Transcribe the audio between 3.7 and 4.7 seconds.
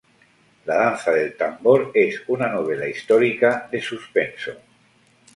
de suspenso.